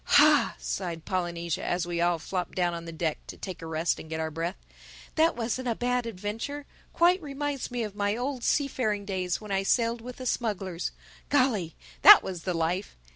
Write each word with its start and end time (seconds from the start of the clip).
"Ha!" 0.17 0.55
sighed 0.57 1.05
Polynesia, 1.05 1.63
as 1.63 1.85
we 1.85 2.01
all 2.01 2.17
flopped 2.17 2.55
down 2.55 2.73
on 2.73 2.85
the 2.85 2.91
deck 2.91 3.19
to 3.27 3.37
take 3.37 3.61
a 3.61 3.67
rest 3.67 3.99
and 3.99 4.09
get 4.09 4.19
our 4.19 4.31
breath. 4.31 4.55
"That 5.13 5.35
wasn't 5.35 5.67
a 5.67 5.75
bad 5.75 6.07
adventure—quite 6.07 7.21
reminds 7.21 7.69
me 7.69 7.83
of 7.83 7.93
my 7.95 8.17
old 8.17 8.43
seafaring 8.43 9.05
days 9.05 9.39
when 9.39 9.51
I 9.51 9.61
sailed 9.61 10.01
with 10.01 10.15
the 10.15 10.25
smugglers—Golly, 10.25 11.75
that 12.01 12.23
was 12.23 12.41
the 12.45 12.55
life! 12.55 12.97